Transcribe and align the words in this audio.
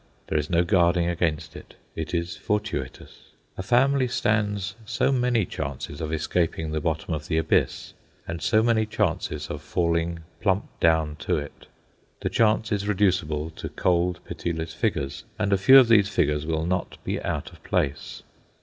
There 0.25 0.39
is 0.39 0.49
no 0.49 0.63
guarding 0.63 1.07
against 1.07 1.55
it. 1.55 1.75
It 1.95 2.11
is 2.11 2.35
fortuitous. 2.35 3.33
A 3.55 3.61
family 3.61 4.07
stands 4.07 4.75
so 4.83 5.11
many 5.11 5.45
chances 5.45 6.01
of 6.01 6.11
escaping 6.11 6.71
the 6.71 6.81
bottom 6.81 7.13
of 7.13 7.27
the 7.27 7.37
Abyss, 7.37 7.93
and 8.27 8.41
so 8.41 8.63
many 8.63 8.87
chances 8.87 9.47
of 9.51 9.61
falling 9.61 10.21
plump 10.39 10.65
down 10.79 11.17
to 11.17 11.37
it. 11.37 11.67
The 12.19 12.29
chance 12.29 12.71
is 12.71 12.87
reducible 12.87 13.51
to 13.51 13.69
cold, 13.69 14.21
pitiless 14.25 14.73
figures, 14.73 15.23
and 15.37 15.53
a 15.53 15.57
few 15.59 15.77
of 15.77 15.87
these 15.87 16.09
figures 16.09 16.47
will 16.47 16.65
not 16.65 16.97
be 17.03 17.21
out 17.21 17.51
of 17.53 17.61
place. 17.63 18.23